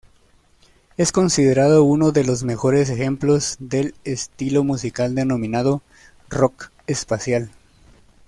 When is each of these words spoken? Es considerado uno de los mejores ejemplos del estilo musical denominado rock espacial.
Es 0.97 1.11
considerado 1.11 1.83
uno 1.83 2.11
de 2.11 2.23
los 2.23 2.41
mejores 2.43 2.89
ejemplos 2.89 3.57
del 3.59 3.93
estilo 4.03 4.63
musical 4.63 5.13
denominado 5.13 5.83
rock 6.27 6.71
espacial. 6.87 7.51